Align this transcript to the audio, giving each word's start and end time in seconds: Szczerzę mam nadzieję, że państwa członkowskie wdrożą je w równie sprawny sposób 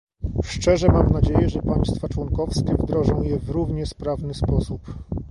Szczerzę 0.43 0.87
mam 0.87 1.09
nadzieję, 1.09 1.49
że 1.49 1.61
państwa 1.61 2.09
członkowskie 2.09 2.73
wdrożą 2.75 3.21
je 3.23 3.39
w 3.39 3.49
równie 3.49 3.85
sprawny 3.85 4.33
sposób 4.33 4.81